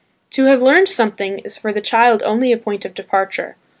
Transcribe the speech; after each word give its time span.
To 0.31 0.45
have 0.45 0.63
learned 0.63 0.89
something 0.89 1.37
is 1.45 1.57
for 1.57 1.71
the 1.71 1.79
child 1.79 2.23
only 2.23 2.51
a 2.51 2.57
point 2.57 2.85
of 2.85 2.95
departure. 2.95 3.55